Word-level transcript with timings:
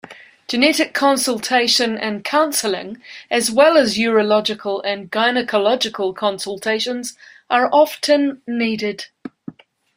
Genetic 0.47 0.95
consultation 0.95 1.95
and 1.95 2.23
counseling 2.23 2.99
as 3.29 3.51
well 3.51 3.77
as 3.77 3.97
urological 3.99 4.81
and 4.83 5.11
gynecological 5.11 6.15
consultations 6.15 7.15
are 7.51 7.69
often 7.71 8.41
needed. 8.47 9.05